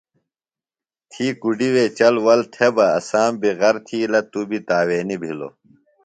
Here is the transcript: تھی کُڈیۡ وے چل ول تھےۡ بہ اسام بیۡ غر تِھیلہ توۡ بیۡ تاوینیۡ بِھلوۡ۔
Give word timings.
تھی 1.11 1.25
کُڈیۡ 1.41 1.73
وے 1.73 1.85
چل 1.99 2.15
ول 2.25 2.41
تھےۡ 2.53 2.71
بہ 2.75 2.85
اسام 2.97 3.31
بیۡ 3.41 3.55
غر 3.59 3.75
تِھیلہ 3.85 4.21
توۡ 4.31 4.45
بیۡ 4.49 4.63
تاوینیۡ 4.67 5.21
بِھلوۡ۔ 5.21 5.53